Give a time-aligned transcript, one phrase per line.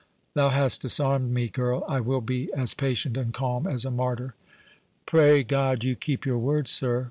[0.33, 1.85] thou hast disarmed me, girl.
[1.87, 4.33] I will be as patient and calm as a martyr."
[5.05, 6.99] "Pray God you keep your word, sir!"